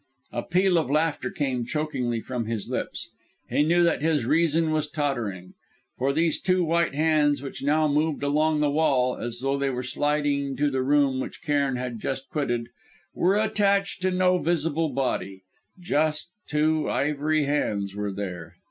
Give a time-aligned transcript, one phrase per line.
[0.31, 3.09] A peal of laughter came chokingly from his lips;
[3.51, 5.53] he knew that his reason was tottering.
[5.99, 9.83] For these two white hands which now moved along the wall, as though they were
[9.83, 12.69] sidling to the room which Cairn had just quitted,
[13.13, 15.43] were attached to no visible body;
[15.79, 18.55] just two ivory hands were there